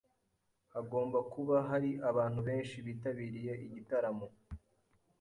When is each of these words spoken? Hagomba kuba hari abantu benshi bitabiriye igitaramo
Hagomba 0.73 1.19
kuba 1.33 1.55
hari 1.69 1.91
abantu 2.09 2.39
benshi 2.47 2.75
bitabiriye 2.87 3.53
igitaramo 3.65 4.27